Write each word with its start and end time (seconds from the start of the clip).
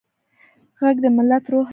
غږ 0.79 0.97
د 1.03 1.05
ملت 1.17 1.43
روح 1.53 1.67
دی 1.67 1.69